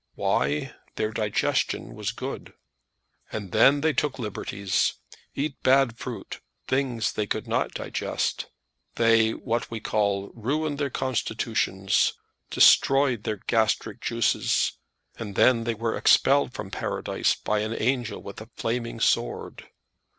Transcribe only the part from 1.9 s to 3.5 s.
was good. Ah!